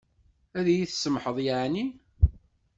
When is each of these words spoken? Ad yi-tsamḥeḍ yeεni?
Ad 0.57 0.67
yi-tsamḥeḍ 0.75 1.37
yeεni? 1.45 1.85